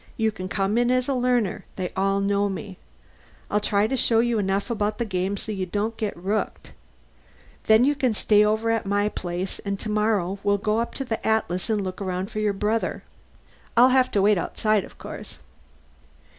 You 0.17 0.31
can 0.31 0.49
come 0.49 0.79
in 0.79 0.89
as 0.89 1.07
a 1.07 1.13
learner; 1.13 1.63
they 1.75 1.91
all 1.95 2.21
know 2.21 2.49
me. 2.49 2.79
I'll 3.51 3.59
try 3.59 3.85
to 3.85 3.95
show 3.95 4.17
you 4.19 4.39
enough 4.39 4.71
about 4.71 4.97
the 4.97 5.05
game 5.05 5.37
so 5.37 5.51
you 5.51 5.67
don't 5.67 5.95
get 5.95 6.17
rooked. 6.17 6.71
Then 7.67 7.83
you 7.83 7.93
can 7.93 8.15
stay 8.15 8.43
over 8.43 8.71
at 8.71 8.87
my 8.87 9.09
place 9.09 9.59
and 9.59 9.79
tomorrow 9.79 10.39
we'll 10.41 10.57
go 10.57 10.79
up 10.79 10.95
to 10.95 11.05
the 11.05 11.23
Atlas 11.23 11.69
and 11.69 11.83
look 11.83 12.01
around 12.01 12.31
for 12.31 12.39
your 12.39 12.51
brother. 12.51 13.03
I'll 13.77 13.89
have 13.89 14.09
to 14.13 14.23
wait 14.23 14.39
outside, 14.39 14.83
of 14.85 14.97
course." 14.97 15.37